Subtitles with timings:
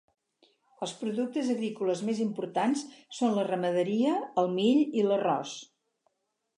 [0.85, 2.83] Els productes agrícoles més importants
[3.21, 5.57] són la ramaderia, el mill i l'arròs.